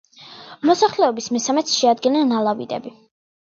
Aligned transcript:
მოსახლეობის 0.69 1.27
მესამედს 1.35 1.75
შეადგენენ 1.83 2.35
ალავიტები. 2.41 2.95